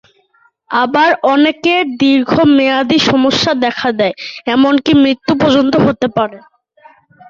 আবার 0.69 1.09
অনেকের 1.31 1.81
দীর্ঘমেয়াদি 1.99 2.97
সমস্যা 3.09 3.51
দেখা 3.65 3.89
দেয়—এমনকি 3.99 4.91
মৃত্যু 5.03 5.33
পর্যন্ত 5.41 5.73
হতে 5.85 6.07
পারে। 6.17 6.37